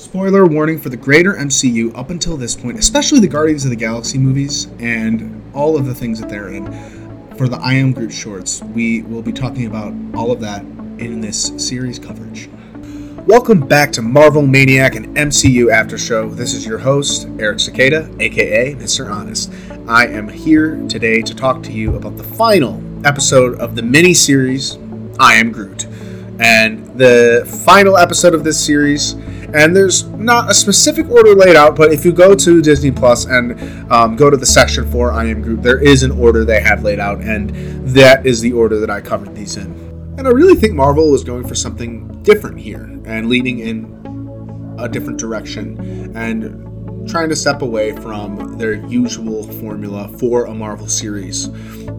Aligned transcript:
Spoiler 0.00 0.46
warning 0.46 0.78
for 0.78 0.88
the 0.88 0.96
greater 0.96 1.34
MCU 1.34 1.94
up 1.94 2.08
until 2.08 2.38
this 2.38 2.56
point, 2.56 2.78
especially 2.78 3.20
the 3.20 3.28
Guardians 3.28 3.64
of 3.64 3.70
the 3.70 3.76
Galaxy 3.76 4.16
movies 4.16 4.66
and 4.78 5.42
all 5.54 5.76
of 5.76 5.84
the 5.84 5.94
things 5.94 6.18
that 6.18 6.30
they're 6.30 6.48
in. 6.48 6.64
For 7.36 7.48
the 7.48 7.58
I 7.58 7.74
Am 7.74 7.92
Groot 7.92 8.10
shorts, 8.10 8.62
we 8.62 9.02
will 9.02 9.20
be 9.20 9.30
talking 9.30 9.66
about 9.66 9.92
all 10.14 10.32
of 10.32 10.40
that 10.40 10.62
in 10.62 11.20
this 11.20 11.52
series 11.58 11.98
coverage. 11.98 12.48
Welcome 13.26 13.60
back 13.68 13.92
to 13.92 14.00
Marvel 14.00 14.40
Maniac 14.40 14.94
and 14.94 15.14
MCU 15.18 15.70
After 15.70 15.98
Show. 15.98 16.30
This 16.30 16.54
is 16.54 16.64
your 16.64 16.78
host, 16.78 17.28
Eric 17.38 17.60
Cicada, 17.60 18.10
aka 18.20 18.74
Mr. 18.76 19.12
Honest. 19.12 19.52
I 19.86 20.06
am 20.06 20.28
here 20.28 20.82
today 20.88 21.20
to 21.20 21.34
talk 21.34 21.62
to 21.64 21.72
you 21.72 21.96
about 21.96 22.16
the 22.16 22.24
final 22.24 22.82
episode 23.06 23.60
of 23.60 23.76
the 23.76 23.82
mini 23.82 24.14
series, 24.14 24.78
I 25.20 25.34
Am 25.34 25.52
Groot. 25.52 25.84
And 26.40 26.86
the 26.98 27.46
final 27.66 27.98
episode 27.98 28.32
of 28.32 28.44
this 28.44 28.58
series 28.58 29.14
and 29.54 29.74
there's 29.74 30.04
not 30.10 30.50
a 30.50 30.54
specific 30.54 31.08
order 31.10 31.34
laid 31.34 31.56
out, 31.56 31.76
but 31.76 31.92
if 31.92 32.04
you 32.04 32.12
go 32.12 32.34
to 32.34 32.62
Disney 32.62 32.90
Plus 32.90 33.24
and 33.24 33.92
um, 33.92 34.16
go 34.16 34.30
to 34.30 34.36
the 34.36 34.46
section 34.46 34.90
for 34.90 35.12
I 35.12 35.26
Am 35.26 35.42
Groot, 35.42 35.62
there 35.62 35.82
is 35.82 36.02
an 36.02 36.10
order 36.12 36.44
they 36.44 36.60
have 36.60 36.82
laid 36.82 37.00
out, 37.00 37.20
and 37.20 37.50
that 37.88 38.26
is 38.26 38.40
the 38.40 38.52
order 38.52 38.78
that 38.80 38.90
I 38.90 39.00
covered 39.00 39.34
these 39.34 39.56
in. 39.56 39.90
And 40.18 40.26
I 40.26 40.30
really 40.30 40.54
think 40.54 40.74
Marvel 40.74 41.10
was 41.10 41.24
going 41.24 41.46
for 41.46 41.54
something 41.54 42.22
different 42.22 42.58
here 42.60 42.82
and 43.04 43.28
leaning 43.28 43.60
in 43.60 44.76
a 44.78 44.88
different 44.88 45.18
direction 45.18 46.14
and 46.16 47.08
trying 47.08 47.28
to 47.28 47.36
step 47.36 47.62
away 47.62 47.92
from 47.96 48.58
their 48.58 48.74
usual 48.86 49.44
formula 49.44 50.08
for 50.18 50.44
a 50.44 50.54
Marvel 50.54 50.88
series. 50.88 51.46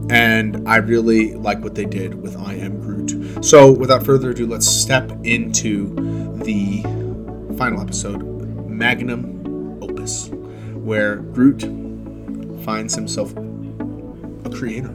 And 0.10 0.68
I 0.68 0.78
really 0.78 1.34
like 1.34 1.60
what 1.62 1.76
they 1.76 1.86
did 1.86 2.14
with 2.14 2.38
I 2.38 2.54
Am 2.56 2.80
Groot. 2.80 3.44
So, 3.44 3.72
without 3.72 4.06
further 4.06 4.32
ado, 4.32 4.46
let's 4.46 4.68
step 4.68 5.12
into 5.24 5.96
the 6.44 6.84
final 7.62 7.80
episode, 7.80 8.24
Magnum 8.68 9.84
Opus, 9.84 10.30
where 10.74 11.18
Groot 11.18 11.62
finds 12.66 12.96
himself 12.96 13.34
a 13.38 14.50
creator. 14.50 14.92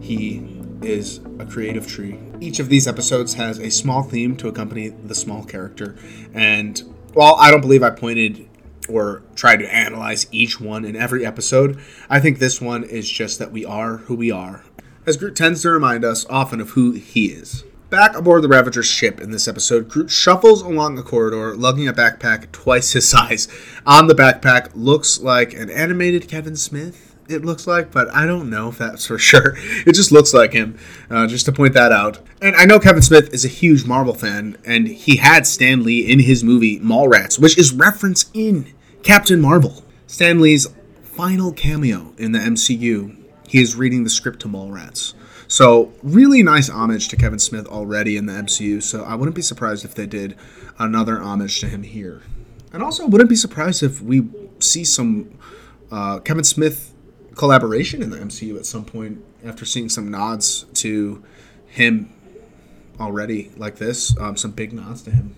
He 0.00 0.60
is 0.82 1.20
a 1.38 1.46
creative 1.46 1.86
tree. 1.86 2.18
Each 2.40 2.58
of 2.58 2.68
these 2.68 2.88
episodes 2.88 3.34
has 3.34 3.60
a 3.60 3.70
small 3.70 4.02
theme 4.02 4.36
to 4.38 4.48
accompany 4.48 4.88
the 4.88 5.14
small 5.14 5.44
character, 5.44 5.94
and 6.34 6.82
while 7.12 7.36
I 7.38 7.52
don't 7.52 7.60
believe 7.60 7.84
I 7.84 7.90
pointed 7.90 8.48
or 8.88 9.22
tried 9.36 9.58
to 9.58 9.72
analyze 9.72 10.26
each 10.32 10.60
one 10.60 10.84
in 10.84 10.96
every 10.96 11.24
episode, 11.24 11.78
I 12.10 12.18
think 12.18 12.40
this 12.40 12.60
one 12.60 12.82
is 12.82 13.08
just 13.08 13.38
that 13.38 13.52
we 13.52 13.64
are 13.64 13.98
who 13.98 14.16
we 14.16 14.32
are, 14.32 14.64
as 15.06 15.16
Groot 15.16 15.36
tends 15.36 15.62
to 15.62 15.70
remind 15.70 16.04
us 16.04 16.26
often 16.28 16.60
of 16.60 16.70
who 16.70 16.94
he 16.94 17.26
is. 17.26 17.62
Back 17.92 18.16
aboard 18.16 18.40
the 18.40 18.48
Ravager's 18.48 18.86
ship 18.86 19.20
in 19.20 19.32
this 19.32 19.46
episode, 19.46 19.86
Groot 19.86 20.10
shuffles 20.10 20.62
along 20.62 20.96
a 20.96 21.02
corridor, 21.02 21.54
lugging 21.54 21.86
a 21.88 21.92
backpack 21.92 22.50
twice 22.50 22.92
his 22.92 23.06
size. 23.06 23.48
On 23.84 24.06
the 24.06 24.14
backpack 24.14 24.70
looks 24.74 25.20
like 25.20 25.52
an 25.52 25.68
animated 25.68 26.26
Kevin 26.26 26.56
Smith, 26.56 27.14
it 27.28 27.44
looks 27.44 27.66
like, 27.66 27.92
but 27.92 28.08
I 28.14 28.24
don't 28.24 28.48
know 28.48 28.70
if 28.70 28.78
that's 28.78 29.04
for 29.04 29.18
sure. 29.18 29.58
It 29.86 29.94
just 29.94 30.10
looks 30.10 30.32
like 30.32 30.54
him, 30.54 30.78
uh, 31.10 31.26
just 31.26 31.44
to 31.44 31.52
point 31.52 31.74
that 31.74 31.92
out. 31.92 32.20
And 32.40 32.56
I 32.56 32.64
know 32.64 32.80
Kevin 32.80 33.02
Smith 33.02 33.28
is 33.34 33.44
a 33.44 33.48
huge 33.48 33.84
Marvel 33.84 34.14
fan, 34.14 34.56
and 34.64 34.88
he 34.88 35.16
had 35.16 35.46
Stan 35.46 35.84
Lee 35.84 36.10
in 36.10 36.20
his 36.20 36.42
movie 36.42 36.80
Mallrats, 36.80 37.38
which 37.38 37.58
is 37.58 37.74
referenced 37.74 38.30
in 38.32 38.72
Captain 39.02 39.38
Marvel. 39.38 39.84
Stan 40.06 40.40
Lee's 40.40 40.66
final 41.02 41.52
cameo 41.52 42.14
in 42.16 42.32
the 42.32 42.38
MCU, 42.38 43.18
he 43.48 43.60
is 43.60 43.76
reading 43.76 44.02
the 44.04 44.08
script 44.08 44.40
to 44.40 44.48
Mallrats. 44.48 45.12
So, 45.52 45.92
really 46.02 46.42
nice 46.42 46.70
homage 46.70 47.08
to 47.08 47.16
Kevin 47.16 47.38
Smith 47.38 47.66
already 47.66 48.16
in 48.16 48.24
the 48.24 48.32
MCU. 48.32 48.82
So, 48.82 49.04
I 49.04 49.14
wouldn't 49.14 49.36
be 49.36 49.42
surprised 49.42 49.84
if 49.84 49.94
they 49.94 50.06
did 50.06 50.34
another 50.78 51.20
homage 51.20 51.60
to 51.60 51.66
him 51.66 51.82
here. 51.82 52.22
And 52.72 52.82
also, 52.82 53.06
wouldn't 53.06 53.28
be 53.28 53.36
surprised 53.36 53.82
if 53.82 54.00
we 54.00 54.26
see 54.60 54.82
some 54.82 55.38
uh, 55.90 56.20
Kevin 56.20 56.44
Smith 56.44 56.94
collaboration 57.36 58.02
in 58.02 58.08
the 58.08 58.16
MCU 58.16 58.56
at 58.56 58.64
some 58.64 58.86
point 58.86 59.22
after 59.44 59.66
seeing 59.66 59.90
some 59.90 60.10
nods 60.10 60.64
to 60.72 61.22
him 61.66 62.10
already 62.98 63.50
like 63.58 63.76
this, 63.76 64.16
um, 64.18 64.38
some 64.38 64.52
big 64.52 64.72
nods 64.72 65.02
to 65.02 65.10
him. 65.10 65.36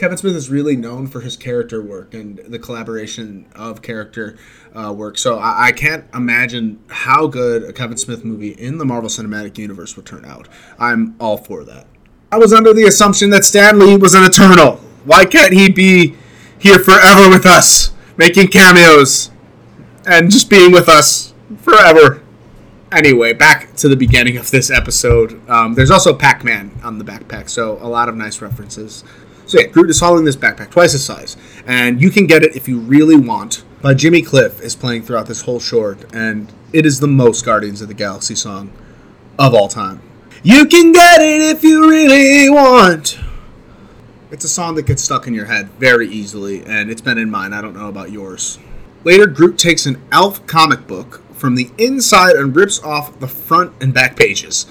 Kevin 0.00 0.16
Smith 0.16 0.34
is 0.34 0.48
really 0.48 0.76
known 0.76 1.06
for 1.06 1.20
his 1.20 1.36
character 1.36 1.82
work 1.82 2.14
and 2.14 2.38
the 2.38 2.58
collaboration 2.58 3.44
of 3.54 3.82
character 3.82 4.34
uh, 4.74 4.94
work. 4.96 5.18
So 5.18 5.36
I, 5.36 5.66
I, 5.66 5.72
can't 5.72 6.06
imagine 6.14 6.82
how 6.88 7.26
good 7.26 7.64
a 7.64 7.72
Kevin 7.74 7.98
Smith 7.98 8.24
movie 8.24 8.52
in 8.52 8.78
the 8.78 8.86
Marvel 8.86 9.10
Cinematic 9.10 9.58
Universe 9.58 9.96
would 9.96 10.06
turn 10.06 10.24
out. 10.24 10.48
I'm 10.78 11.16
all 11.20 11.36
for 11.36 11.64
that. 11.64 11.86
I 12.32 12.38
was 12.38 12.50
under 12.50 12.72
the 12.72 12.84
assumption 12.84 13.28
that 13.28 13.44
Stan 13.44 13.78
Lee 13.78 13.98
was 13.98 14.14
an 14.14 14.24
Eternal. 14.24 14.76
Why 15.04 15.26
can't 15.26 15.52
he 15.52 15.70
be 15.70 16.16
here 16.58 16.78
forever 16.78 17.28
with 17.28 17.44
us, 17.44 17.92
making 18.16 18.48
cameos 18.48 19.30
and 20.06 20.30
just 20.30 20.48
being 20.48 20.72
with 20.72 20.88
us 20.88 21.34
forever? 21.58 22.22
Anyway, 22.92 23.32
back 23.32 23.72
to 23.76 23.88
the 23.88 23.94
beginning 23.94 24.36
of 24.36 24.50
this 24.50 24.68
episode. 24.68 25.48
Um, 25.48 25.74
there's 25.74 25.92
also 25.92 26.12
Pac 26.12 26.42
Man 26.42 26.72
on 26.82 26.98
the 26.98 27.04
backpack, 27.04 27.48
so 27.48 27.78
a 27.80 27.86
lot 27.86 28.08
of 28.08 28.16
nice 28.16 28.42
references. 28.42 29.04
So 29.46 29.60
yeah, 29.60 29.66
Groot 29.66 29.90
is 29.90 30.00
hauling 30.00 30.24
this 30.24 30.34
backpack 30.34 30.70
twice 30.70 30.92
his 30.92 31.04
size, 31.04 31.36
and 31.66 32.02
you 32.02 32.10
can 32.10 32.26
get 32.26 32.42
it 32.42 32.56
if 32.56 32.66
you 32.66 32.80
really 32.80 33.16
want. 33.16 33.64
But 33.80 33.96
Jimmy 33.96 34.22
Cliff 34.22 34.60
is 34.60 34.74
playing 34.74 35.02
throughout 35.02 35.26
this 35.26 35.42
whole 35.42 35.60
short, 35.60 36.12
and 36.12 36.52
it 36.72 36.84
is 36.84 36.98
the 36.98 37.06
most 37.06 37.44
Guardians 37.44 37.80
of 37.80 37.86
the 37.86 37.94
Galaxy 37.94 38.34
song 38.34 38.72
of 39.38 39.54
all 39.54 39.68
time. 39.68 40.02
You 40.42 40.66
can 40.66 40.90
get 40.90 41.20
it 41.20 41.42
if 41.42 41.62
you 41.62 41.88
really 41.88 42.50
want. 42.50 43.20
It's 44.32 44.44
a 44.44 44.48
song 44.48 44.74
that 44.74 44.86
gets 44.86 45.02
stuck 45.02 45.28
in 45.28 45.34
your 45.34 45.46
head 45.46 45.68
very 45.78 46.08
easily, 46.08 46.64
and 46.64 46.90
it's 46.90 47.00
been 47.00 47.18
in 47.18 47.30
mine. 47.30 47.52
I 47.52 47.60
don't 47.60 47.74
know 47.74 47.88
about 47.88 48.10
yours. 48.10 48.58
Later, 49.04 49.26
Groot 49.26 49.58
takes 49.58 49.86
an 49.86 50.02
Alf 50.10 50.44
comic 50.46 50.86
book 50.86 51.22
from 51.40 51.54
the 51.54 51.70
inside 51.78 52.36
and 52.36 52.54
rips 52.54 52.82
off 52.82 53.18
the 53.18 53.26
front 53.26 53.72
and 53.80 53.94
back 53.94 54.14
pages. 54.14 54.66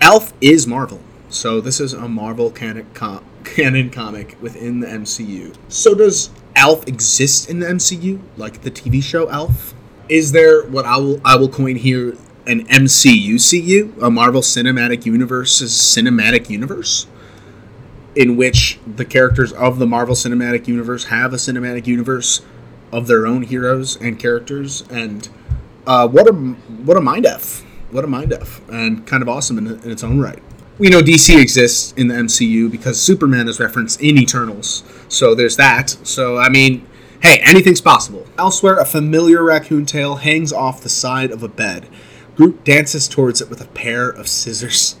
Alf 0.00 0.32
is 0.40 0.66
Marvel, 0.66 1.00
so 1.28 1.60
this 1.60 1.78
is 1.78 1.92
a 1.92 2.08
Marvel 2.08 2.50
canon, 2.50 2.86
com- 2.94 3.24
canon 3.44 3.90
comic 3.90 4.36
within 4.40 4.80
the 4.80 4.86
MCU. 4.86 5.54
So 5.68 5.94
does 5.94 6.30
Alf 6.56 6.88
exist 6.88 7.50
in 7.50 7.60
the 7.60 7.66
MCU, 7.66 8.20
like 8.38 8.62
the 8.62 8.70
TV 8.70 9.02
show 9.02 9.28
Alf? 9.30 9.74
Is 10.08 10.32
there 10.32 10.62
what 10.66 10.86
I 10.86 10.96
will 10.96 11.20
I 11.24 11.36
will 11.36 11.48
coin 11.50 11.76
here 11.76 12.16
an 12.46 12.64
MCUCU, 12.66 14.00
a 14.00 14.10
Marvel 14.10 14.40
Cinematic 14.40 15.04
Universe's 15.04 15.72
cinematic 15.72 16.48
universe, 16.48 17.06
in 18.14 18.36
which 18.36 18.78
the 18.86 19.04
characters 19.04 19.52
of 19.52 19.78
the 19.78 19.86
Marvel 19.86 20.14
Cinematic 20.14 20.68
Universe 20.68 21.06
have 21.06 21.34
a 21.34 21.36
cinematic 21.36 21.86
universe 21.86 22.42
of 22.92 23.08
their 23.08 23.26
own 23.26 23.42
heroes 23.42 23.96
and 23.96 24.18
characters, 24.18 24.84
and 24.88 25.28
uh, 25.86 26.08
what 26.08 26.28
a 26.28 26.32
what 26.32 26.96
a 26.96 27.00
mind 27.00 27.26
f, 27.26 27.64
what 27.90 28.04
a 28.04 28.08
mind 28.08 28.32
f, 28.32 28.60
and 28.68 29.06
kind 29.06 29.22
of 29.22 29.28
awesome 29.28 29.58
in, 29.58 29.66
in 29.66 29.90
its 29.90 30.02
own 30.02 30.20
right 30.20 30.42
we 30.78 30.88
know 30.88 31.00
DC 31.00 31.40
exists 31.40 31.92
in 31.96 32.08
the 32.08 32.14
MCU 32.14 32.70
because 32.70 33.00
Superman 33.00 33.48
is 33.48 33.58
referenced 33.58 34.00
in 34.00 34.18
Eternals. 34.18 34.84
So 35.08 35.34
there's 35.34 35.56
that. 35.56 35.90
So, 36.02 36.36
I 36.36 36.48
mean, 36.48 36.86
hey, 37.22 37.38
anything's 37.42 37.80
possible. 37.80 38.26
Elsewhere, 38.38 38.78
a 38.78 38.84
familiar 38.84 39.42
raccoon 39.42 39.86
tail 39.86 40.16
hangs 40.16 40.52
off 40.52 40.82
the 40.82 40.88
side 40.88 41.30
of 41.30 41.42
a 41.42 41.48
bed. 41.48 41.88
Groot 42.36 42.64
dances 42.64 43.08
towards 43.08 43.40
it 43.40 43.48
with 43.48 43.62
a 43.62 43.68
pair 43.68 44.08
of 44.10 44.28
scissors. 44.28 44.96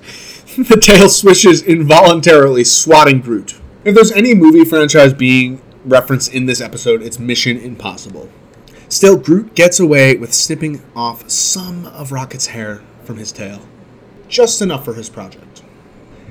the 0.56 0.80
tail 0.80 1.08
swishes 1.10 1.62
involuntarily, 1.62 2.64
swatting 2.64 3.20
Groot. 3.20 3.60
If 3.84 3.94
there's 3.94 4.12
any 4.12 4.34
movie 4.34 4.64
franchise 4.64 5.12
being 5.12 5.60
referenced 5.84 6.32
in 6.32 6.46
this 6.46 6.62
episode, 6.62 7.02
it's 7.02 7.18
Mission 7.18 7.58
Impossible. 7.58 8.30
Still, 8.88 9.16
Groot 9.16 9.54
gets 9.54 9.80
away 9.80 10.16
with 10.16 10.32
snipping 10.32 10.80
off 10.94 11.28
some 11.28 11.86
of 11.86 12.12
Rocket's 12.12 12.48
hair 12.48 12.82
from 13.04 13.16
his 13.16 13.32
tail. 13.32 13.60
Just 14.28 14.62
enough 14.62 14.84
for 14.84 14.94
his 14.94 15.08
project. 15.08 15.62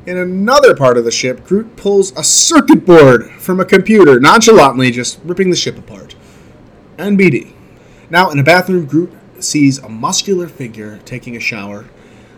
In 0.05 0.17
another 0.17 0.75
part 0.75 0.97
of 0.97 1.03
the 1.03 1.11
ship, 1.11 1.45
Groot 1.45 1.75
pulls 1.75 2.11
a 2.17 2.23
circuit 2.23 2.85
board 2.85 3.29
from 3.31 3.59
a 3.59 3.65
computer, 3.65 4.19
nonchalantly 4.19 4.91
just 4.91 5.19
ripping 5.23 5.49
the 5.49 5.55
ship 5.55 5.77
apart. 5.77 6.15
NBD. 6.97 7.53
Now, 8.09 8.29
in 8.29 8.39
a 8.39 8.43
bathroom, 8.43 8.85
Groot 8.85 9.11
sees 9.39 9.79
a 9.79 9.89
muscular 9.89 10.47
figure 10.47 10.99
taking 11.05 11.35
a 11.35 11.39
shower. 11.39 11.85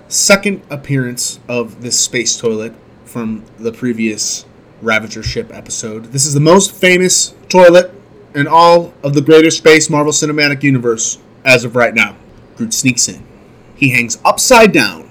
Second 0.07 0.61
appearance 0.69 1.39
of 1.47 1.81
this 1.81 1.99
space 1.99 2.37
toilet 2.37 2.73
from 3.05 3.43
the 3.59 3.71
previous 3.71 4.45
Ravager 4.81 5.21
ship 5.21 5.51
episode. 5.53 6.05
This 6.05 6.25
is 6.25 6.33
the 6.33 6.39
most 6.39 6.71
famous 6.71 7.35
toilet 7.49 7.91
in 8.37 8.47
all 8.47 8.93
of 9.03 9.13
the 9.13 9.21
greater 9.21 9.49
space 9.49 9.89
Marvel 9.89 10.13
Cinematic 10.13 10.61
Universe 10.63 11.17
as 11.43 11.65
of 11.65 11.75
right 11.75 11.93
now. 11.93 12.15
Groot 12.55 12.73
sneaks 12.73 13.07
in. 13.09 13.25
He 13.75 13.89
hangs 13.89 14.19
upside 14.23 14.71
down 14.71 15.07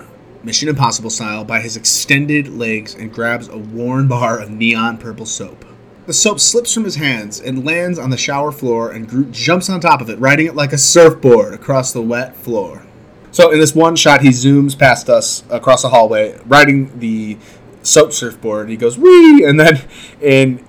Mission 0.46 0.68
Impossible 0.68 1.10
style, 1.10 1.44
by 1.44 1.58
his 1.58 1.76
extended 1.76 2.46
legs 2.46 2.94
and 2.94 3.12
grabs 3.12 3.48
a 3.48 3.58
worn 3.58 4.06
bar 4.06 4.38
of 4.38 4.48
neon 4.48 4.96
purple 4.96 5.26
soap. 5.26 5.64
The 6.06 6.12
soap 6.12 6.38
slips 6.38 6.72
from 6.72 6.84
his 6.84 6.94
hands 6.94 7.40
and 7.40 7.66
lands 7.66 7.98
on 7.98 8.10
the 8.10 8.16
shower 8.16 8.52
floor, 8.52 8.92
and 8.92 9.08
Groot 9.08 9.32
jumps 9.32 9.68
on 9.68 9.80
top 9.80 10.00
of 10.00 10.08
it, 10.08 10.20
riding 10.20 10.46
it 10.46 10.54
like 10.54 10.72
a 10.72 10.78
surfboard 10.78 11.52
across 11.52 11.92
the 11.92 12.00
wet 12.00 12.36
floor. 12.36 12.86
So, 13.32 13.50
in 13.50 13.58
this 13.58 13.74
one 13.74 13.96
shot, 13.96 14.20
he 14.20 14.28
zooms 14.28 14.78
past 14.78 15.10
us 15.10 15.42
across 15.50 15.82
the 15.82 15.88
hallway, 15.88 16.38
riding 16.46 16.96
the 17.00 17.38
soap 17.82 18.12
surfboard. 18.12 18.62
And 18.62 18.70
he 18.70 18.76
goes, 18.76 18.96
wee! 18.96 19.44
And 19.44 19.58
then 19.58 19.82
in 20.20 20.64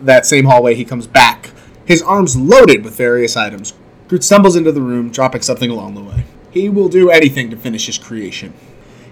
that 0.00 0.26
same 0.26 0.46
hallway, 0.46 0.74
he 0.74 0.84
comes 0.84 1.06
back, 1.06 1.41
his 1.84 2.02
arms 2.02 2.36
loaded 2.36 2.84
with 2.84 2.96
various 2.96 3.36
items. 3.36 3.74
Groot 4.08 4.24
stumbles 4.24 4.56
into 4.56 4.72
the 4.72 4.82
room, 4.82 5.10
dropping 5.10 5.42
something 5.42 5.70
along 5.70 5.94
the 5.94 6.02
way. 6.02 6.24
He 6.50 6.68
will 6.68 6.88
do 6.88 7.10
anything 7.10 7.50
to 7.50 7.56
finish 7.56 7.86
his 7.86 7.98
creation. 7.98 8.52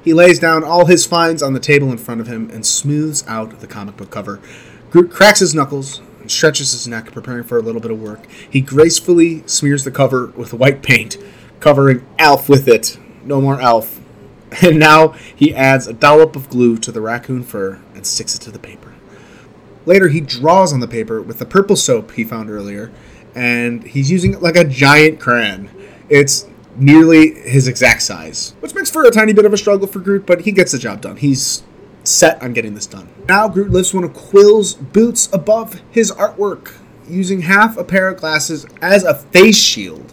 He 0.02 0.12
lays 0.12 0.38
down 0.38 0.64
all 0.64 0.86
his 0.86 1.06
finds 1.06 1.42
on 1.42 1.52
the 1.52 1.60
table 1.60 1.90
in 1.90 1.98
front 1.98 2.20
of 2.20 2.26
him 2.26 2.50
and 2.50 2.64
smooths 2.64 3.24
out 3.26 3.60
the 3.60 3.66
comic 3.66 3.96
book 3.96 4.10
cover. 4.10 4.40
Groot 4.90 5.10
cracks 5.10 5.40
his 5.40 5.54
knuckles 5.54 6.00
and 6.20 6.30
stretches 6.30 6.72
his 6.72 6.86
neck, 6.86 7.12
preparing 7.12 7.44
for 7.44 7.58
a 7.58 7.62
little 7.62 7.80
bit 7.80 7.90
of 7.90 8.00
work. 8.00 8.26
He 8.28 8.60
gracefully 8.60 9.42
smears 9.46 9.84
the 9.84 9.90
cover 9.90 10.26
with 10.28 10.54
white 10.54 10.82
paint, 10.82 11.16
covering 11.60 12.06
Alf 12.18 12.48
with 12.48 12.68
it. 12.68 12.98
No 13.24 13.40
more 13.40 13.60
Alf. 13.60 14.00
And 14.62 14.80
now 14.80 15.14
he 15.36 15.54
adds 15.54 15.86
a 15.86 15.92
dollop 15.92 16.34
of 16.34 16.50
glue 16.50 16.76
to 16.78 16.90
the 16.90 17.00
raccoon 17.00 17.44
fur 17.44 17.80
and 17.94 18.04
sticks 18.04 18.34
it 18.34 18.40
to 18.40 18.50
the 18.50 18.58
paper. 18.58 18.94
Later, 19.86 20.08
he 20.08 20.20
draws 20.20 20.72
on 20.72 20.80
the 20.80 20.88
paper 20.88 21.22
with 21.22 21.38
the 21.38 21.46
purple 21.46 21.76
soap 21.76 22.12
he 22.12 22.24
found 22.24 22.50
earlier, 22.50 22.92
and 23.34 23.82
he's 23.84 24.10
using 24.10 24.34
it 24.34 24.42
like 24.42 24.56
a 24.56 24.64
giant 24.64 25.20
crayon. 25.20 25.70
It's 26.08 26.48
nearly 26.76 27.34
his 27.34 27.68
exact 27.68 28.02
size, 28.02 28.54
which 28.60 28.74
makes 28.74 28.90
for 28.90 29.04
a 29.04 29.10
tiny 29.10 29.32
bit 29.32 29.44
of 29.44 29.52
a 29.52 29.58
struggle 29.58 29.86
for 29.86 30.00
Groot, 30.00 30.26
but 30.26 30.42
he 30.42 30.52
gets 30.52 30.72
the 30.72 30.78
job 30.78 31.00
done. 31.00 31.16
He's 31.16 31.62
set 32.04 32.42
on 32.42 32.52
getting 32.52 32.74
this 32.74 32.86
done. 32.86 33.08
Now, 33.28 33.48
Groot 33.48 33.70
lifts 33.70 33.94
one 33.94 34.04
of 34.04 34.14
Quill's 34.14 34.74
boots 34.74 35.28
above 35.32 35.80
his 35.90 36.10
artwork, 36.12 36.72
using 37.08 37.42
half 37.42 37.76
a 37.76 37.84
pair 37.84 38.08
of 38.08 38.18
glasses 38.18 38.66
as 38.80 39.04
a 39.04 39.14
face 39.14 39.58
shield. 39.58 40.12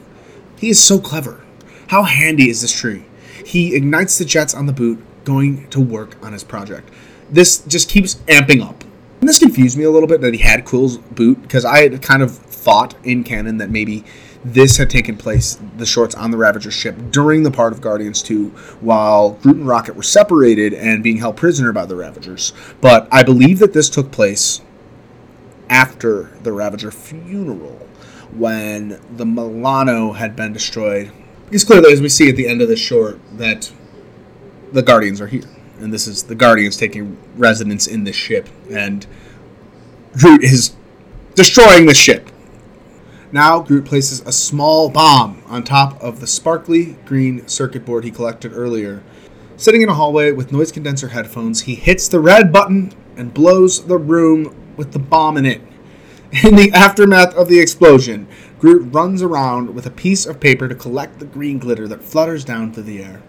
He 0.58 0.70
is 0.70 0.84
so 0.84 1.00
clever. 1.00 1.44
How 1.88 2.04
handy 2.04 2.50
is 2.50 2.62
this 2.62 2.78
tree? 2.78 3.06
He 3.46 3.76
ignites 3.76 4.18
the 4.18 4.26
jets 4.26 4.54
on 4.54 4.66
the 4.66 4.74
boot, 4.74 5.00
going 5.24 5.70
to 5.70 5.80
work 5.80 6.16
on 6.24 6.34
his 6.34 6.44
project. 6.44 6.90
This 7.30 7.60
just 7.60 7.90
keeps 7.90 8.16
amping 8.28 8.62
up. 8.62 8.77
And 9.20 9.28
this 9.28 9.40
confused 9.40 9.78
me 9.78 9.84
a 9.84 9.92
little 9.92 10.08
bit 10.08 10.22
that 10.22 10.34
he 10.34 10.40
had 10.42 10.66
Quill's 10.66 10.98
boot 10.98 11.42
because 11.42 11.66
I 11.66 11.82
had 11.82 12.02
kind 12.02 12.22
of 12.22 12.36
thought 12.36 12.96
in 13.04 13.24
canon 13.24 13.58
that 13.58 13.70
maybe 13.70 14.04
this 14.46 14.78
had 14.78 14.90
taken 14.90 15.18
place, 15.18 15.58
the 15.78 15.86
shorts 15.86 16.16
on 16.16 16.32
the 16.32 16.38
Ravager 16.38 16.72
ship, 16.72 16.96
during 17.10 17.44
the 17.44 17.52
part 17.52 17.74
of 17.74 17.82
Guardians 17.82 18.22
2, 18.24 18.50
while 18.80 19.32
Groot 19.32 19.58
and 19.58 19.68
Rocket 19.68 19.96
were 19.96 20.04
separated 20.04 20.74
and 20.74 21.04
being 21.04 21.18
held 21.18 21.36
prisoner 21.36 21.74
by 21.74 21.86
the 21.86 21.96
Ravagers. 21.96 22.54
But 22.80 23.08
I 23.12 23.24
believe 23.24 23.60
that 23.60 23.74
this 23.74 23.90
took 23.90 24.12
place 24.12 24.62
after 25.70 26.32
the 26.44 26.54
Ravager 26.54 26.92
funeral, 26.92 27.88
when 28.32 29.02
the 29.16 29.26
Milano 29.26 30.14
had 30.14 30.36
been 30.36 30.54
destroyed. 30.54 31.12
Because 31.46 31.64
clearly, 31.64 31.92
as 31.92 32.02
we 32.02 32.10
see 32.10 32.30
at 32.30 32.36
the 32.36 32.48
end 32.48 32.62
of 32.62 32.68
this 32.68 32.80
short, 32.80 33.20
that 33.38 33.72
the 34.72 34.84
Guardians 34.84 35.20
are 35.20 35.28
here. 35.28 35.44
And 35.80 35.94
this 35.94 36.08
is 36.08 36.24
the 36.24 36.36
Guardians 36.36 36.78
taking 36.78 37.18
residence 37.36 37.88
in 37.88 38.04
this 38.04 38.16
ship. 38.16 38.50
And 38.72 39.06
Groot 40.18 40.44
is 40.44 40.76
destroying 41.36 41.86
the 41.86 41.94
ship 41.94 42.30
now, 43.32 43.60
Groot 43.60 43.84
places 43.84 44.22
a 44.22 44.32
small 44.32 44.90
bomb 44.90 45.44
on 45.48 45.64
top 45.64 46.02
of 46.02 46.22
the 46.22 46.28
sparkly 46.28 46.94
green 47.06 47.46
circuit 47.46 47.86
board 47.86 48.06
he 48.06 48.12
collected 48.12 48.54
earlier. 48.54 49.04
Sitting 49.58 49.82
in 49.82 49.90
a 49.90 49.96
hallway 49.96 50.32
with 50.32 50.54
noise 50.54 50.72
condenser 50.72 51.10
headphones, 51.10 51.62
he 51.62 51.76
hits 51.76 52.08
the 52.08 52.22
red 52.22 52.54
button 52.54 52.94
and 53.18 53.34
blows 53.34 53.86
the 53.86 53.98
room 53.98 54.56
with 54.78 54.94
the 54.94 55.00
bomb 55.00 55.36
in 55.36 55.46
it. 55.46 55.62
In 56.44 56.56
the 56.56 56.72
aftermath 56.74 57.36
of 57.36 57.50
the 57.50 57.60
explosion, 57.60 58.28
Groot 58.60 58.94
runs 58.94 59.22
around 59.22 59.76
with 59.76 59.86
a 59.86 59.92
piece 59.92 60.26
of 60.26 60.40
paper 60.40 60.70
to 60.70 60.76
collect 60.76 61.20
the 61.20 61.26
green 61.26 61.60
glitter 61.60 61.88
that 61.90 62.04
flutters 62.04 62.46
down 62.46 62.72
through 62.72 62.84
the 62.84 63.04
air. 63.04 63.22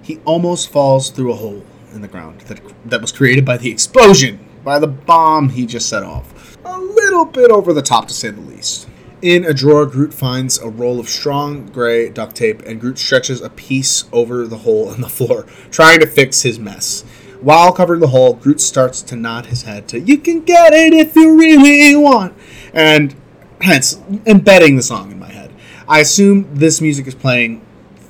He 0.00 0.20
almost 0.24 0.70
falls 0.70 1.10
through 1.10 1.32
a 1.32 1.36
hole 1.36 1.64
in 1.94 2.02
the 2.02 2.08
ground 2.08 2.40
that, 2.42 2.60
that 2.84 3.00
was 3.00 3.12
created 3.12 3.44
by 3.44 3.56
the 3.56 3.70
explosion, 3.70 4.38
by 4.64 4.78
the 4.78 4.86
bomb 4.86 5.50
he 5.50 5.66
just 5.66 5.88
set 5.88 6.02
off. 6.02 6.58
A 6.64 6.78
little 6.78 7.24
bit 7.24 7.50
over 7.50 7.72
the 7.72 7.82
top, 7.82 8.08
to 8.08 8.14
say 8.14 8.30
the 8.30 8.40
least. 8.40 8.88
In 9.22 9.44
a 9.44 9.54
drawer, 9.54 9.86
Groot 9.86 10.12
finds 10.12 10.58
a 10.58 10.68
roll 10.68 11.00
of 11.00 11.08
strong 11.08 11.66
gray 11.66 12.10
duct 12.10 12.36
tape, 12.36 12.62
and 12.62 12.80
Groot 12.80 12.98
stretches 12.98 13.40
a 13.40 13.48
piece 13.48 14.04
over 14.12 14.46
the 14.46 14.58
hole 14.58 14.92
in 14.92 15.00
the 15.00 15.08
floor, 15.08 15.46
trying 15.70 16.00
to 16.00 16.06
fix 16.06 16.42
his 16.42 16.58
mess. 16.58 17.02
While 17.40 17.72
covering 17.72 18.00
the 18.00 18.08
hole, 18.08 18.34
Groot 18.34 18.60
starts 18.60 19.00
to 19.02 19.16
nod 19.16 19.46
his 19.46 19.62
head 19.62 19.88
to 19.88 20.00
"You 20.00 20.18
can 20.18 20.40
get 20.40 20.72
it 20.74 20.92
if 20.92 21.16
you 21.16 21.38
really 21.38 21.94
want," 21.96 22.34
and 22.72 23.14
hence 23.60 23.98
embedding 24.26 24.76
the 24.76 24.82
song 24.82 25.10
in 25.10 25.18
my 25.18 25.30
head. 25.30 25.52
I 25.88 26.00
assume 26.00 26.48
this 26.52 26.80
music 26.80 27.06
is 27.06 27.14
playing 27.14 27.62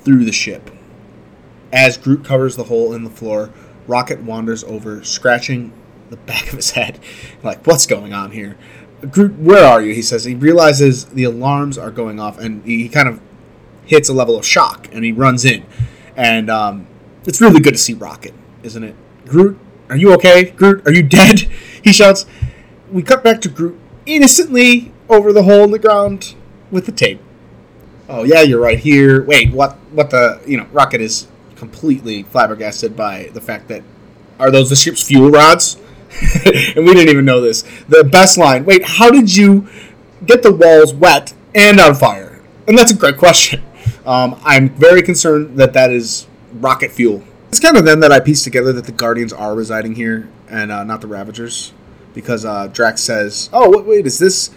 through 0.05 0.25
the 0.25 0.33
ship. 0.33 0.71
As 1.73 1.97
Groot 1.97 2.25
covers 2.25 2.57
the 2.57 2.65
hole 2.65 2.93
in 2.93 3.03
the 3.03 3.11
floor, 3.11 3.51
Rocket 3.87 4.23
wanders 4.23 4.65
over, 4.65 5.05
scratching 5.05 5.73
the 6.11 6.17
back 6.17 6.49
of 6.49 6.55
his 6.55 6.73
head, 6.73 6.99
like, 7.43 7.67
"What's 7.67 7.87
going 7.87 8.13
on 8.13 8.33
here?" 8.33 8.57
Groot, 9.11 9.39
where 9.39 9.65
are 9.65 9.83
you? 9.83 9.95
He 9.95 10.03
says. 10.03 10.25
He 10.25 10.35
realizes 10.35 11.07
the 11.07 11.25
alarms 11.25 11.77
are 11.77 11.91
going 11.91 12.19
off, 12.19 12.39
and 12.39 12.65
he 12.65 12.89
kind 12.89 13.09
of 13.09 13.21
hits 13.85 14.09
a 14.09 14.15
level 14.15 14.37
of 14.37 14.47
shock, 14.47 14.89
and 14.93 15.05
he 15.05 15.13
runs 15.13 15.45
in. 15.45 15.65
And 16.17 16.49
um, 16.49 16.87
it's 17.27 17.41
really 17.41 17.61
good 17.61 17.75
to 17.75 17.79
see 17.79 17.95
Rocket, 17.95 18.35
isn't 18.63 18.83
it? 18.83 18.97
Groot, 19.27 19.59
are 19.89 19.97
you 19.97 20.13
okay? 20.15 20.45
Groot, 20.51 20.87
are 20.87 20.93
you 20.93 21.03
dead? 21.03 21.51
He 21.85 21.93
shouts. 21.93 22.25
We 22.91 23.03
cut 23.03 23.23
back 23.23 23.43
to 23.43 23.51
Groot 23.51 23.79
innocently 24.07 24.91
over 25.11 25.35
the 25.35 25.43
hole 25.43 25.65
in 25.65 25.71
the 25.71 25.79
ground 25.79 26.35
with 26.71 26.87
the 26.87 26.93
tape. 26.93 27.21
Oh 28.09 28.23
yeah, 28.25 28.41
you're 28.41 28.59
right 28.59 28.79
here. 28.79 29.23
Wait, 29.23 29.53
what? 29.53 29.77
What 29.93 30.09
the? 30.09 30.41
You 30.47 30.57
know, 30.57 30.67
Rocket 30.73 31.03
is 31.03 31.29
completely 31.57 32.23
flabbergasted 32.25 32.97
by 32.97 33.31
the 33.33 33.41
fact 33.41 33.69
that 33.69 33.83
are 34.39 34.51
those 34.51 34.71
the 34.71 34.77
ship's 34.77 35.03
fuel 35.03 35.31
rods? 35.31 35.77
and 36.45 36.85
we 36.85 36.95
didn't 36.95 37.09
even 37.09 37.25
know 37.25 37.41
this. 37.41 37.63
The 37.89 38.05
best 38.05 38.39
line. 38.39 38.65
Wait, 38.65 38.85
how 38.85 39.11
did 39.11 39.35
you 39.35 39.69
get 40.25 40.43
the 40.43 40.53
walls 40.53 40.95
wet 40.95 41.35
and 41.55 41.81
on 41.81 41.95
fire? 41.95 42.43
And 42.67 42.79
that's 42.79 42.93
a 42.93 42.97
great 42.97 43.19
question. 43.19 43.63
Um, 44.07 44.41
I'm 44.45 44.71
very 44.71 45.03
concerned 45.03 45.57
that 45.59 45.73
that 45.73 45.91
is 45.91 46.27
rocket 46.53 46.91
fuel. 46.91 47.25
It's 47.49 47.61
kind 47.61 47.77
of 47.77 47.85
then 47.85 48.01
that 48.01 48.13
I 48.13 48.21
pieced 48.21 48.45
together 48.45 48.73
that 48.73 48.85
the 48.85 48.93
Guardians 48.93 49.33
are 49.33 49.55
residing 49.55 49.95
here 49.95 50.29
and 50.49 50.71
uh, 50.71 50.85
not 50.85 51.01
the 51.01 51.07
Ravagers, 51.07 51.73
because 52.13 52.45
uh, 52.45 52.69
Drax 52.69 53.01
says, 53.01 53.49
"Oh, 53.53 53.71
wait, 53.71 53.87
wait, 53.87 54.07
is 54.07 54.19
this 54.19 54.51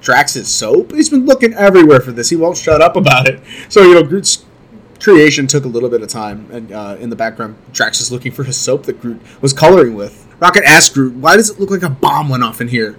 Drax's 0.00 0.48
soap? 0.48 0.92
He's 0.92 1.08
been 1.08 1.26
looking 1.26 1.54
everywhere 1.54 2.00
for 2.00 2.12
this. 2.12 2.30
He 2.30 2.36
won't 2.36 2.56
shut 2.56 2.80
up 2.80 2.96
about 2.96 3.28
it." 3.28 3.40
So 3.68 3.82
you 3.82 3.94
know, 3.94 4.02
Groot's 4.02 4.44
creation 5.00 5.46
took 5.46 5.64
a 5.64 5.68
little 5.68 5.88
bit 5.88 6.02
of 6.02 6.08
time, 6.08 6.48
and 6.50 6.72
uh, 6.72 6.96
in 6.98 7.10
the 7.10 7.16
background, 7.16 7.56
Drax 7.72 8.00
is 8.00 8.10
looking 8.10 8.32
for 8.32 8.44
his 8.44 8.56
soap 8.56 8.84
that 8.84 9.00
Groot 9.00 9.20
was 9.40 9.52
coloring 9.52 9.94
with. 9.94 10.26
Rocket 10.40 10.64
asks 10.64 10.92
Groot, 10.94 11.14
"Why 11.14 11.36
does 11.36 11.50
it 11.50 11.60
look 11.60 11.70
like 11.70 11.82
a 11.82 11.90
bomb 11.90 12.28
went 12.28 12.42
off 12.42 12.60
in 12.60 12.68
here?" 12.68 12.96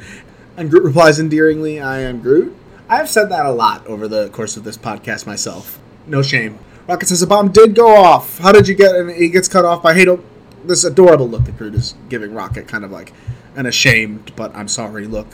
And 0.58 0.70
Groot 0.70 0.84
replies 0.84 1.20
endearingly, 1.20 1.80
"I 1.80 2.00
am 2.00 2.22
Groot." 2.22 2.56
I've 2.90 3.10
said 3.10 3.30
that 3.30 3.46
a 3.46 3.52
lot 3.52 3.86
over 3.86 4.08
the 4.08 4.30
course 4.30 4.58
of 4.58 4.64
this 4.64 4.78
podcast 4.78 5.28
myself. 5.28 5.80
No 6.08 6.22
shame. 6.22 6.58
Rocket 6.88 7.08
says 7.08 7.22
a 7.22 7.28
bomb 7.28 7.52
did 7.52 7.76
go 7.76 7.96
off. 7.96 8.40
How 8.40 8.52
did 8.52 8.68
you 8.68 8.74
get? 8.76 8.96
And 8.96 9.12
he 9.12 9.30
gets 9.30 9.48
cut 9.48 9.66
off 9.66 9.84
by 9.84 10.04
don't. 10.04 10.26
This 10.66 10.84
adorable 10.84 11.30
look 11.30 11.46
that 11.46 11.58
Groot 11.58 11.76
is 11.76 11.96
giving 12.10 12.34
Rocket, 12.34 12.68
kind 12.68 12.84
of 12.84 12.92
like 12.92 13.14
an 13.56 13.66
ashamed 13.66 14.32
but 14.36 14.56
I'm 14.56 14.68
sorry 14.68 15.06
look. 15.06 15.28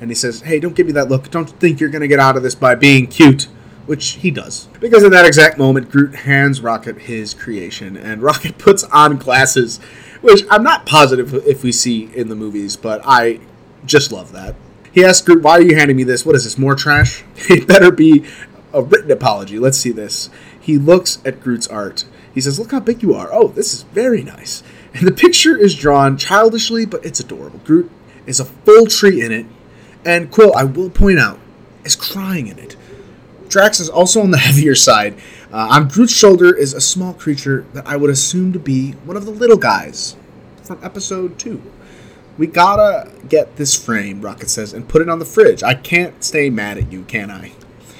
And 0.00 0.10
he 0.10 0.14
says, 0.14 0.40
"Hey, 0.40 0.58
don't 0.58 0.74
give 0.74 0.86
me 0.86 0.92
that 0.92 1.08
look. 1.08 1.30
Don't 1.30 1.48
think 1.60 1.80
you're 1.80 1.90
gonna 1.90 2.08
get 2.08 2.18
out 2.18 2.36
of 2.36 2.42
this 2.42 2.54
by 2.54 2.74
being 2.74 3.06
cute." 3.06 3.46
Which 3.86 4.12
he 4.12 4.30
does. 4.30 4.68
Because 4.80 5.02
in 5.02 5.10
that 5.10 5.26
exact 5.26 5.58
moment, 5.58 5.90
Groot 5.90 6.14
hands 6.14 6.60
Rocket 6.60 7.02
his 7.02 7.34
creation, 7.34 7.96
and 7.96 8.22
Rocket 8.22 8.58
puts 8.58 8.84
on 8.84 9.16
glasses, 9.16 9.78
which 10.20 10.42
I'm 10.50 10.62
not 10.62 10.86
positive 10.86 11.34
if 11.46 11.62
we 11.62 11.72
see 11.72 12.10
in 12.14 12.28
the 12.28 12.36
movies, 12.36 12.76
but 12.76 13.00
I 13.04 13.40
just 13.84 14.12
love 14.12 14.32
that. 14.32 14.54
He 14.92 15.04
asks 15.04 15.26
Groot, 15.26 15.42
Why 15.42 15.52
are 15.52 15.62
you 15.62 15.76
handing 15.76 15.96
me 15.96 16.04
this? 16.04 16.24
What 16.24 16.36
is 16.36 16.44
this, 16.44 16.58
more 16.58 16.74
trash? 16.74 17.24
It 17.48 17.66
better 17.66 17.90
be 17.90 18.24
a 18.72 18.82
written 18.82 19.10
apology. 19.10 19.58
Let's 19.58 19.78
see 19.78 19.90
this. 19.90 20.30
He 20.58 20.78
looks 20.78 21.18
at 21.24 21.40
Groot's 21.40 21.66
art. 21.68 22.04
He 22.32 22.40
says, 22.40 22.58
Look 22.58 22.70
how 22.70 22.80
big 22.80 23.02
you 23.02 23.14
are. 23.14 23.28
Oh, 23.32 23.48
this 23.48 23.74
is 23.74 23.82
very 23.82 24.22
nice. 24.22 24.62
And 24.94 25.06
the 25.06 25.12
picture 25.12 25.56
is 25.56 25.74
drawn 25.74 26.16
childishly, 26.16 26.84
but 26.84 27.04
it's 27.04 27.20
adorable. 27.20 27.60
Groot 27.64 27.90
is 28.26 28.38
a 28.38 28.44
full 28.44 28.86
tree 28.86 29.22
in 29.22 29.32
it, 29.32 29.46
and 30.04 30.30
Quill, 30.30 30.54
I 30.54 30.64
will 30.64 30.90
point 30.90 31.18
out, 31.18 31.38
is 31.84 31.96
crying 31.96 32.46
in 32.46 32.58
it. 32.58 32.76
Drax 33.52 33.80
is 33.80 33.90
also 33.90 34.22
on 34.22 34.30
the 34.30 34.38
heavier 34.48 34.74
side. 34.74 35.14
Uh, 35.52 35.68
on 35.70 35.88
Groot's 35.88 36.16
shoulder 36.16 36.56
is 36.56 36.72
a 36.72 36.80
small 36.80 37.12
creature 37.12 37.66
that 37.74 37.86
I 37.86 37.96
would 37.96 38.08
assume 38.08 38.52
to 38.54 38.58
be 38.58 38.92
one 39.04 39.16
of 39.16 39.26
the 39.26 39.30
little 39.30 39.58
guys 39.58 40.16
from 40.62 40.80
episode 40.82 41.38
2. 41.38 41.62
We 42.38 42.46
gotta 42.46 43.12
get 43.28 43.56
this 43.56 43.76
frame, 43.76 44.22
Rocket 44.22 44.48
says, 44.48 44.72
and 44.72 44.88
put 44.88 45.02
it 45.02 45.10
on 45.10 45.18
the 45.18 45.26
fridge. 45.26 45.62
I 45.62 45.74
can't 45.74 46.24
stay 46.24 46.48
mad 46.48 46.78
at 46.78 46.90
you, 46.90 47.02
can 47.02 47.30
I? 47.30 47.52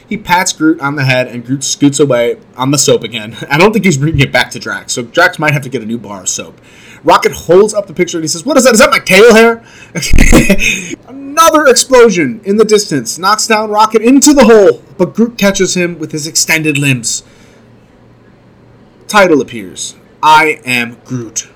He 0.09 0.17
pats 0.17 0.55
Groot 0.55 0.81
on 0.81 0.97
the 0.97 1.05
head, 1.05 1.29
and 1.29 1.45
Groot 1.45 1.65
scoots 1.65 2.01
away 2.01 2.39
on 2.57 2.71
the 2.71 2.79
soap 2.79 3.03
again. 3.03 3.37
I 3.51 3.59
don't 3.59 3.73
think 3.73 3.85
he's 3.85 3.99
bringing 3.99 4.21
it 4.21 4.33
back 4.33 4.51
to 4.53 4.59
Drax, 4.59 4.95
so 4.95 5.03
Drax 5.03 5.39
might 5.39 5.53
have 5.53 5.63
to 5.63 5.69
get 5.69 5.83
a 5.83 5.87
new 5.87 5.99
bar 5.99 6.23
of 6.23 6.31
soap. 6.31 6.59
Rocket 7.05 7.33
holds 7.33 7.75
up 7.75 7.87
the 7.87 7.95
picture 7.95 8.17
and 8.17 8.25
he 8.25 8.29
says, 8.29 8.47
What 8.47 8.57
is 8.57 8.65
that? 8.65 8.73
Is 8.73 8.79
that 8.79 8.91
my 8.91 9.01
tail 9.01 9.35
hair? 9.35 9.65
Another 11.43 11.67
explosion 11.67 12.41
in 12.45 12.57
the 12.57 12.65
distance 12.65 13.19
knocks 13.19 13.49
down 13.49 13.69
Rocket 13.69 14.01
into 14.01 14.33
the 14.33 14.45
hole, 14.45 14.81
but 14.97 15.13
Groot 15.13 15.37
catches 15.37 15.77
him 15.77 15.99
with 15.99 16.13
his 16.13 16.25
extended 16.25 16.79
limbs. 16.79 17.25
Title 19.09 19.41
appears 19.41 19.97
I 20.23 20.61
am 20.65 20.99
Groot. 21.05 21.49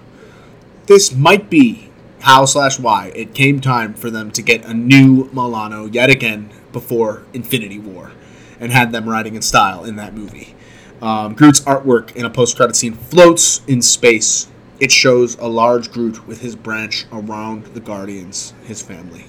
This 0.87 1.15
might 1.15 1.49
be 1.49 1.89
how 2.23 2.47
slash 2.47 2.81
why 2.81 3.13
it 3.15 3.33
came 3.33 3.61
time 3.61 3.95
for 3.95 4.11
them 4.11 4.33
to 4.33 4.43
get 4.43 4.65
a 4.65 4.75
new 4.75 5.31
Milano 5.33 5.87
yet 5.87 6.11
again 6.11 6.51
before 6.73 7.23
Infinity 7.33 7.79
War, 7.79 8.11
and 8.59 8.73
had 8.73 8.91
them 8.91 9.09
riding 9.09 9.37
in 9.37 9.43
style 9.43 9.85
in 9.85 9.95
that 9.95 10.15
movie. 10.15 10.57
Um, 11.01 11.35
Groot's 11.35 11.61
artwork 11.61 12.15
in 12.17 12.25
a 12.25 12.31
post-credit 12.31 12.75
scene 12.75 12.95
floats 12.95 13.61
in 13.69 13.81
space. 13.83 14.49
It 14.81 14.91
shows 14.91 15.37
a 15.37 15.47
large 15.47 15.93
Groot 15.93 16.27
with 16.27 16.41
his 16.41 16.57
branch 16.57 17.07
around 17.13 17.67
the 17.67 17.81
Guardians, 17.81 18.53
his 18.65 18.83
family. 18.83 19.27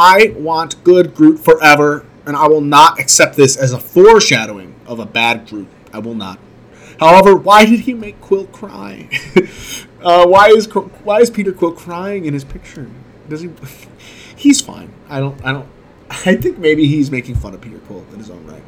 I 0.00 0.32
want 0.36 0.84
good 0.84 1.12
Groot 1.12 1.40
forever, 1.40 2.06
and 2.24 2.36
I 2.36 2.46
will 2.46 2.60
not 2.60 3.00
accept 3.00 3.34
this 3.34 3.56
as 3.56 3.72
a 3.72 3.80
foreshadowing 3.80 4.76
of 4.86 5.00
a 5.00 5.04
bad 5.04 5.48
Groot. 5.48 5.66
I 5.92 5.98
will 5.98 6.14
not. 6.14 6.38
However, 7.00 7.34
why 7.34 7.64
did 7.64 7.80
he 7.80 7.94
make 7.94 8.20
Quill 8.20 8.46
cry? 8.46 9.08
uh, 10.00 10.24
why 10.24 10.50
is 10.50 10.66
why 11.02 11.20
is 11.20 11.30
Peter 11.30 11.52
Quill 11.52 11.72
crying 11.72 12.26
in 12.26 12.32
his 12.32 12.44
picture? 12.44 12.88
Does 13.28 13.40
he? 13.40 13.50
He's 14.36 14.60
fine. 14.60 14.92
I 15.08 15.18
don't. 15.18 15.44
I 15.44 15.52
don't. 15.52 15.68
I 16.10 16.36
think 16.36 16.58
maybe 16.58 16.86
he's 16.86 17.10
making 17.10 17.34
fun 17.34 17.54
of 17.54 17.60
Peter 17.60 17.78
Quill 17.80 18.06
in 18.12 18.18
his 18.18 18.30
own 18.30 18.46
right. 18.46 18.62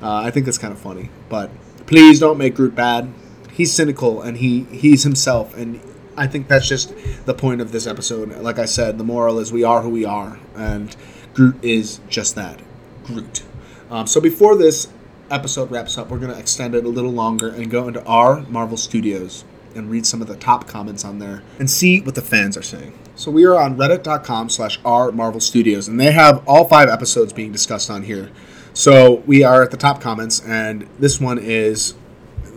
Uh, 0.00 0.22
I 0.22 0.30
think 0.30 0.46
that's 0.46 0.56
kind 0.56 0.72
of 0.72 0.78
funny. 0.78 1.10
But 1.28 1.50
please 1.86 2.20
don't 2.20 2.38
make 2.38 2.54
Groot 2.54 2.76
bad. 2.76 3.12
He's 3.52 3.72
cynical 3.72 4.22
and 4.22 4.36
he 4.36 4.64
he's 4.64 5.02
himself, 5.02 5.56
and 5.56 5.80
I 6.16 6.26
think 6.26 6.48
that's 6.48 6.68
just 6.68 6.94
the 7.26 7.34
point 7.34 7.60
of 7.60 7.72
this 7.72 7.86
episode. 7.86 8.30
Like 8.38 8.58
I 8.58 8.64
said, 8.64 8.98
the 8.98 9.04
moral 9.04 9.38
is 9.38 9.52
we 9.52 9.64
are 9.64 9.82
who 9.82 9.90
we 9.90 10.04
are, 10.04 10.38
and 10.54 10.94
Groot 11.34 11.62
is 11.62 12.00
just 12.08 12.34
that, 12.34 12.60
Groot. 13.04 13.42
Um, 13.90 14.06
so 14.06 14.20
before 14.20 14.56
this 14.56 14.88
episode 15.30 15.70
wraps 15.70 15.98
up, 15.98 16.08
we're 16.08 16.18
going 16.18 16.32
to 16.32 16.38
extend 16.38 16.74
it 16.74 16.84
a 16.84 16.88
little 16.88 17.12
longer 17.12 17.48
and 17.48 17.70
go 17.70 17.88
into 17.88 18.04
our 18.04 18.40
Marvel 18.42 18.76
Studios 18.76 19.44
and 19.74 19.90
read 19.90 20.06
some 20.06 20.22
of 20.22 20.28
the 20.28 20.36
top 20.36 20.66
comments 20.66 21.04
on 21.04 21.18
there 21.18 21.42
and 21.58 21.70
see 21.70 22.00
what 22.00 22.14
the 22.14 22.22
fans 22.22 22.56
are 22.56 22.62
saying. 22.62 22.98
So 23.14 23.30
we 23.30 23.44
are 23.44 23.56
on 23.56 23.76
reddit.com 23.76 24.48
slash 24.48 24.80
r 24.84 25.12
Marvel 25.12 25.40
Studios, 25.40 25.88
and 25.88 26.00
they 26.00 26.12
have 26.12 26.42
all 26.48 26.66
five 26.68 26.88
episodes 26.88 27.32
being 27.32 27.52
discussed 27.52 27.90
on 27.90 28.02
here. 28.02 28.30
So 28.72 29.22
we 29.26 29.42
are 29.42 29.62
at 29.62 29.70
the 29.70 29.76
top 29.76 30.00
comments, 30.00 30.40
and 30.40 30.88
this 30.98 31.20
one 31.20 31.38
is 31.38 31.94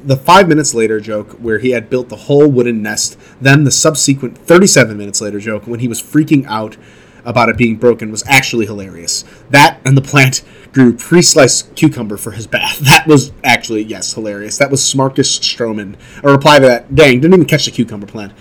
the 0.03 0.15
five 0.15 0.47
minutes 0.47 0.73
later 0.73 0.99
joke 0.99 1.33
where 1.33 1.59
he 1.59 1.71
had 1.71 1.89
built 1.89 2.09
the 2.09 2.15
whole 2.15 2.47
wooden 2.47 2.81
nest, 2.81 3.17
then 3.41 3.63
the 3.63 3.71
subsequent 3.71 4.37
37 4.37 4.97
minutes 4.97 5.21
later 5.21 5.39
joke 5.39 5.67
when 5.67 5.79
he 5.79 5.87
was 5.87 6.01
freaking 6.01 6.45
out 6.45 6.77
about 7.25 7.49
it 7.49 7.57
being 7.57 7.75
broken 7.75 8.11
was 8.11 8.23
actually 8.27 8.65
hilarious. 8.65 9.23
That 9.49 9.79
and 9.85 9.95
the 9.97 10.01
plant 10.01 10.41
grew 10.71 10.95
pre-sliced 10.95 11.75
cucumber 11.75 12.17
for 12.17 12.31
his 12.31 12.47
bath. 12.47 12.79
That 12.89 13.07
was 13.07 13.31
actually 13.43 13.83
yes 13.83 14.13
hilarious. 14.13 14.57
That 14.57 14.71
was 14.71 14.81
Smarkus 14.81 15.39
Stroman. 15.39 15.95
A 16.23 16.31
reply 16.31 16.59
to 16.59 16.65
that. 16.65 16.95
Dang, 16.95 17.19
didn't 17.19 17.33
even 17.33 17.45
catch 17.45 17.65
the 17.65 17.71
cucumber 17.71 18.07
plant. 18.07 18.33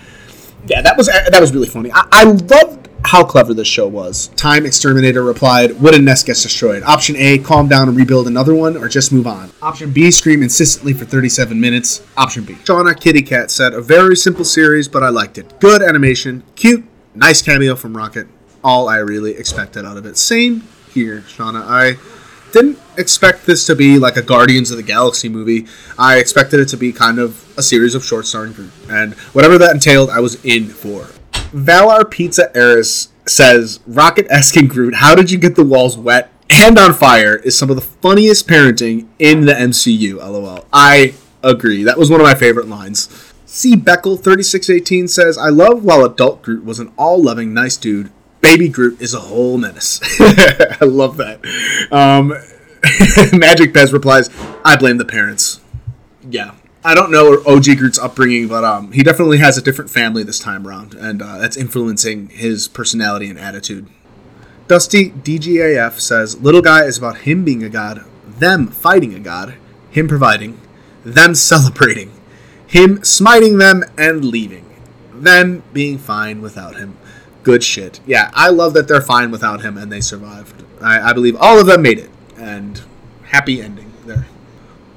Yeah, 0.67 0.81
that 0.81 0.97
was 0.97 1.07
that 1.07 1.39
was 1.39 1.53
really 1.53 1.67
funny. 1.67 1.91
I, 1.91 2.07
I 2.11 2.23
loved 2.23 2.88
how 3.03 3.23
clever 3.23 3.53
this 3.53 3.67
show 3.67 3.87
was. 3.87 4.27
Time 4.29 4.65
Exterminator 4.65 5.23
replied, 5.23 5.79
Wooden 5.79 6.05
nest 6.05 6.25
gets 6.25 6.43
destroyed. 6.43 6.83
Option 6.83 7.15
A, 7.17 7.37
calm 7.39 7.67
down 7.67 7.87
and 7.87 7.97
rebuild 7.97 8.27
another 8.27 8.53
one, 8.53 8.77
or 8.77 8.87
just 8.87 9.11
move 9.11 9.27
on. 9.27 9.51
Option 9.61 9.91
B, 9.91 10.11
scream 10.11 10.43
insistently 10.43 10.93
for 10.93 11.05
37 11.05 11.59
minutes. 11.59 12.05
Option 12.17 12.43
B. 12.43 12.53
Shauna 12.53 12.99
Kitty 12.99 13.21
Cat 13.21 13.51
said, 13.51 13.73
A 13.73 13.81
very 13.81 14.15
simple 14.15 14.45
series, 14.45 14.87
but 14.87 15.03
I 15.03 15.09
liked 15.09 15.37
it. 15.37 15.59
Good 15.59 15.81
animation, 15.81 16.43
cute, 16.55 16.85
nice 17.15 17.41
cameo 17.41 17.75
from 17.75 17.95
Rocket. 17.95 18.27
All 18.63 18.89
I 18.89 18.97
really 18.97 19.31
expected 19.31 19.85
out 19.85 19.97
of 19.97 20.05
it. 20.05 20.17
Same 20.17 20.67
here, 20.91 21.21
Shauna. 21.21 21.63
I 21.65 21.97
didn't 22.51 22.79
expect 22.97 23.45
this 23.45 23.65
to 23.67 23.75
be 23.75 23.97
like 23.99 24.17
a 24.17 24.21
Guardians 24.21 24.71
of 24.71 24.77
the 24.77 24.83
Galaxy 24.83 25.29
movie. 25.29 25.67
I 25.97 26.17
expected 26.17 26.59
it 26.59 26.65
to 26.69 26.77
be 26.77 26.91
kind 26.91 27.19
of 27.19 27.57
a 27.57 27.63
series 27.63 27.95
of 27.95 28.03
short 28.03 28.25
starring. 28.25 28.71
And 28.89 29.13
whatever 29.33 29.57
that 29.57 29.73
entailed, 29.73 30.09
I 30.09 30.19
was 30.19 30.43
in 30.43 30.67
for. 30.67 31.07
Valar 31.51 32.09
Pizza 32.09 32.55
Eris 32.55 33.09
says, 33.25 33.79
Rocket 33.87 34.27
asking 34.29 34.67
Groot, 34.67 34.95
how 34.95 35.15
did 35.15 35.31
you 35.31 35.37
get 35.37 35.55
the 35.55 35.63
walls 35.63 35.97
wet 35.97 36.31
and 36.49 36.77
on 36.77 36.93
fire 36.93 37.35
is 37.35 37.57
some 37.57 37.69
of 37.69 37.75
the 37.75 37.81
funniest 37.81 38.47
parenting 38.47 39.07
in 39.19 39.45
the 39.45 39.53
MCU, 39.53 40.17
lol. 40.17 40.65
I 40.73 41.13
agree. 41.43 41.83
That 41.83 41.97
was 41.97 42.09
one 42.09 42.19
of 42.19 42.25
my 42.25 42.35
favorite 42.35 42.67
lines. 42.67 43.07
C. 43.45 43.75
Beckel 43.75 44.15
3618 44.17 45.07
says, 45.07 45.37
I 45.37 45.49
love 45.49 45.83
while 45.83 46.03
adult 46.03 46.41
Groot 46.41 46.63
was 46.65 46.79
an 46.79 46.91
all 46.97 47.21
loving, 47.21 47.53
nice 47.53 47.77
dude, 47.77 48.11
baby 48.41 48.69
Groot 48.69 49.01
is 49.01 49.13
a 49.13 49.19
whole 49.19 49.57
menace. 49.57 49.99
I 50.19 50.85
love 50.85 51.17
that. 51.17 51.39
Um, 51.91 52.29
Magic 53.37 53.73
Pez 53.73 53.93
replies, 53.93 54.29
I 54.63 54.75
blame 54.75 54.97
the 54.97 55.05
parents. 55.05 55.61
Yeah, 56.29 56.55
I 56.81 56.95
don't 56.95 57.11
know 57.11 57.43
OG 57.45 57.65
Groot's 57.77 57.99
upbringing, 57.99 58.47
but 58.47 58.63
um, 58.63 58.93
he 58.93 59.03
definitely 59.03 59.39
has 59.39 59.57
a 59.57 59.61
different 59.61 59.91
family 59.91 60.23
this 60.23 60.39
time 60.39 60.65
around, 60.65 60.93
and 60.93 61.21
uh, 61.21 61.37
that's 61.37 61.57
influencing 61.57 62.29
his 62.29 62.69
personality 62.69 63.29
and 63.29 63.37
attitude. 63.37 63.87
Dusty 64.69 65.09
DGAF 65.09 65.99
says 65.99 66.39
Little 66.39 66.61
Guy 66.61 66.85
is 66.85 66.97
about 66.97 67.19
him 67.19 67.43
being 67.43 67.63
a 67.63 67.69
god, 67.69 68.05
them 68.25 68.67
fighting 68.67 69.13
a 69.13 69.19
god, 69.19 69.55
him 69.91 70.07
providing, 70.07 70.57
them 71.03 71.35
celebrating, 71.35 72.13
him 72.65 73.03
smiting 73.03 73.57
them 73.57 73.83
and 73.97 74.23
leaving, 74.23 74.73
them 75.11 75.63
being 75.73 75.97
fine 75.97 76.41
without 76.41 76.77
him. 76.77 76.95
Good 77.43 77.61
shit. 77.61 77.99
Yeah, 78.05 78.31
I 78.33 78.49
love 78.51 78.73
that 78.75 78.87
they're 78.87 79.01
fine 79.01 79.31
without 79.31 79.61
him 79.61 79.77
and 79.77 79.91
they 79.91 80.01
survived. 80.01 80.63
I, 80.81 81.09
I 81.09 81.13
believe 81.13 81.35
all 81.35 81.59
of 81.59 81.65
them 81.65 81.81
made 81.81 81.99
it, 81.99 82.09
and 82.37 82.81
happy 83.23 83.61
ending 83.61 83.91
there. 84.05 84.27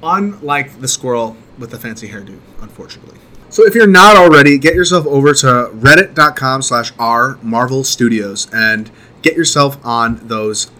Unlike 0.01 0.79
the 0.79 0.87
squirrel 0.87 1.35
with 1.57 1.71
the 1.71 1.79
fancy 1.79 2.09
hairdo, 2.09 2.39
unfortunately. 2.61 3.19
So 3.49 3.65
if 3.65 3.75
you're 3.75 3.85
not 3.85 4.15
already, 4.15 4.57
get 4.57 4.73
yourself 4.73 5.05
over 5.05 5.33
to 5.35 5.69
reddit.com 5.73 6.63
slash 6.63 6.91
r 6.97 7.37
Marvel 7.43 7.83
Studios 7.83 8.47
and 8.51 8.89
get 9.21 9.35
yourself 9.35 9.77
on 9.85 10.27
those 10.27 10.71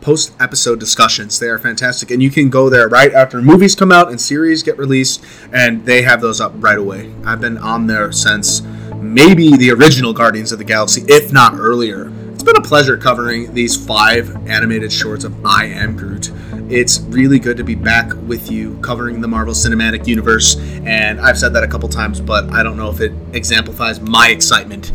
post 0.00 0.32
episode 0.40 0.78
discussions. 0.78 1.38
They 1.38 1.48
are 1.48 1.58
fantastic. 1.58 2.10
And 2.10 2.22
you 2.22 2.30
can 2.30 2.48
go 2.48 2.70
there 2.70 2.88
right 2.88 3.12
after 3.12 3.42
movies 3.42 3.74
come 3.74 3.90
out 3.90 4.08
and 4.08 4.20
series 4.20 4.62
get 4.62 4.78
released, 4.78 5.24
and 5.52 5.84
they 5.84 6.02
have 6.02 6.20
those 6.20 6.40
up 6.40 6.52
right 6.56 6.78
away. 6.78 7.12
I've 7.24 7.40
been 7.40 7.58
on 7.58 7.86
there 7.86 8.12
since 8.12 8.62
maybe 8.94 9.56
the 9.56 9.72
original 9.72 10.12
Guardians 10.12 10.52
of 10.52 10.58
the 10.58 10.64
Galaxy, 10.64 11.04
if 11.08 11.32
not 11.32 11.54
earlier. 11.54 12.12
It's 12.32 12.42
been 12.44 12.56
a 12.56 12.62
pleasure 12.62 12.96
covering 12.96 13.52
these 13.52 13.76
five 13.76 14.46
animated 14.46 14.92
shorts 14.92 15.24
of 15.24 15.44
I 15.44 15.66
Am 15.66 15.96
Groot. 15.96 16.30
It's 16.68 16.98
really 16.98 17.38
good 17.38 17.56
to 17.58 17.64
be 17.64 17.76
back 17.76 18.12
with 18.26 18.50
you 18.50 18.76
covering 18.80 19.20
the 19.20 19.28
Marvel 19.28 19.54
Cinematic 19.54 20.08
Universe, 20.08 20.56
and 20.84 21.20
I've 21.20 21.38
said 21.38 21.52
that 21.52 21.62
a 21.62 21.68
couple 21.68 21.88
times, 21.88 22.20
but 22.20 22.52
I 22.52 22.64
don't 22.64 22.76
know 22.76 22.90
if 22.90 23.00
it 23.00 23.12
exemplifies 23.32 24.00
my 24.00 24.30
excitement. 24.30 24.90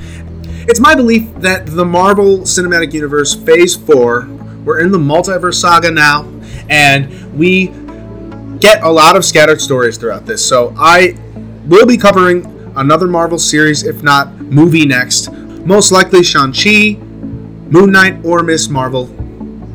It's 0.67 0.81
my 0.81 0.95
belief 0.95 1.33
that 1.35 1.65
the 1.65 1.85
Marvel 1.85 2.39
Cinematic 2.39 2.91
Universe 2.91 3.35
Phase 3.35 3.77
4, 3.77 4.27
we're 4.65 4.81
in 4.81 4.91
the 4.91 4.97
multiverse 4.97 5.61
saga 5.61 5.89
now, 5.89 6.29
and 6.69 7.33
we 7.37 7.67
get 8.59 8.83
a 8.83 8.89
lot 8.89 9.15
of 9.15 9.23
scattered 9.23 9.61
stories 9.61 9.97
throughout 9.97 10.25
this. 10.25 10.45
So 10.45 10.75
I 10.77 11.15
will 11.67 11.85
be 11.85 11.95
covering 11.95 12.45
another 12.75 13.07
Marvel 13.07 13.39
series, 13.39 13.83
if 13.83 14.03
not 14.03 14.35
movie 14.41 14.85
next. 14.85 15.31
Most 15.31 15.93
likely 15.93 16.21
Shang-Chi, 16.21 16.97
Moon 16.99 17.91
Knight, 17.93 18.25
or 18.25 18.43
Miss 18.43 18.67
Marvel. 18.67 19.09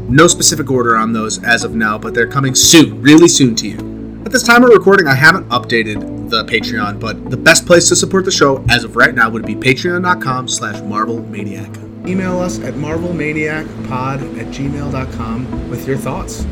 No 0.09 0.29
specific 0.29 0.71
order 0.71 0.97
on 0.97 1.13
those 1.13 1.43
as 1.43 1.65
of 1.65 1.75
now, 1.75 1.99
but 1.99 2.15
they're 2.15 2.29
coming 2.29 2.55
soon, 2.55 3.03
really 3.03 3.27
soon 3.27 3.57
to 3.57 3.69
you. 3.69 4.23
At 4.25 4.31
this 4.31 4.45
time 4.45 4.63
of 4.63 4.71
recording, 4.71 5.09
I 5.09 5.15
haven't 5.15 5.49
updated 5.49 6.31
the 6.31 6.45
Patreon, 6.45 7.01
but 7.01 7.31
the 7.31 7.37
best 7.37 7.67
place 7.67 7.89
to 7.89 7.97
support 7.97 8.25
the 8.25 8.31
show 8.31 8.65
as 8.69 8.85
of 8.85 8.95
right 8.95 9.15
now 9.15 9.29
would 9.29 9.45
be 9.45 9.55
patreon.com 9.55 10.49
slash 10.49 10.77
marvelmaniac. 10.77 12.09
Email 12.09 12.39
us 12.41 12.61
at 12.61 12.75
marvelmaniacpod 12.75 14.39
at 14.39 14.47
gmail.com 14.55 15.71
with 15.71 15.89
your 15.89 15.97
thoughts. 15.97 16.47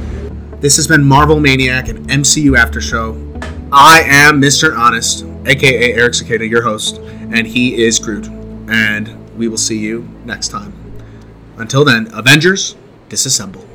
This 0.58 0.74
has 0.76 0.88
been 0.88 1.04
Marvel 1.04 1.38
Maniac, 1.38 1.88
and 1.88 2.08
MCU 2.08 2.58
after 2.58 2.80
show. 2.80 3.12
I 3.70 4.02
am 4.04 4.40
Mr. 4.40 4.76
Honest, 4.76 5.24
aka 5.46 5.92
Eric 5.92 6.14
Cicada, 6.14 6.46
your 6.46 6.62
host, 6.62 6.98
and 6.98 7.46
he 7.46 7.84
is 7.84 7.98
Groot. 7.98 8.26
And 8.68 9.36
we 9.36 9.46
will 9.46 9.58
see 9.58 9.78
you 9.78 10.08
next 10.24 10.48
time. 10.48 10.72
Until 11.56 11.84
then, 11.84 12.08
Avengers, 12.14 12.76
disassemble. 13.14 13.73